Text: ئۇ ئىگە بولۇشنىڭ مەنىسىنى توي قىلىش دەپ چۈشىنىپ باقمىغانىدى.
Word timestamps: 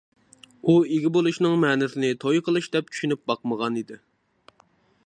ئۇ 0.71 0.75
ئىگە 0.95 1.11
بولۇشنىڭ 1.17 1.53
مەنىسىنى 1.65 2.11
توي 2.25 2.43
قىلىش 2.49 2.71
دەپ 2.77 2.91
چۈشىنىپ 2.95 3.23
باقمىغانىدى. 3.33 4.01